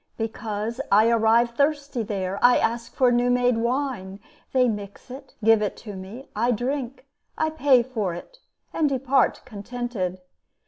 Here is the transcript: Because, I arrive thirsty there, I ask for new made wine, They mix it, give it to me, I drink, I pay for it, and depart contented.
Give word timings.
Because, 0.17 0.81
I 0.91 1.11
arrive 1.11 1.51
thirsty 1.51 2.01
there, 2.01 2.39
I 2.41 2.57
ask 2.57 2.91
for 2.91 3.11
new 3.11 3.29
made 3.29 3.57
wine, 3.59 4.19
They 4.51 4.67
mix 4.67 5.11
it, 5.11 5.35
give 5.43 5.61
it 5.61 5.77
to 5.85 5.95
me, 5.95 6.27
I 6.35 6.49
drink, 6.49 7.05
I 7.37 7.51
pay 7.51 7.83
for 7.83 8.15
it, 8.15 8.39
and 8.73 8.89
depart 8.89 9.43
contented. 9.45 10.19